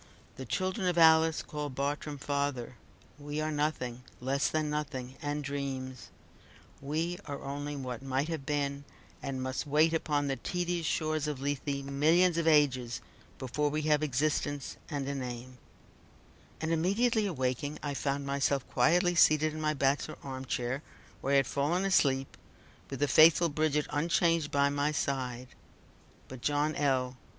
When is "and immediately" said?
16.59-17.27